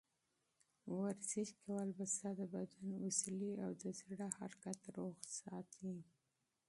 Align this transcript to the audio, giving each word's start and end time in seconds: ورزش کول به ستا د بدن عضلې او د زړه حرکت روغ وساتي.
ورزش 0.99 1.49
کول 1.63 1.89
به 1.97 2.05
ستا 2.13 2.29
د 2.39 2.41
بدن 2.53 2.87
عضلې 3.05 3.51
او 3.65 3.71
د 3.81 3.83
زړه 3.99 4.27
حرکت 4.37 4.79
روغ 4.95 5.13
وساتي. 5.21 5.93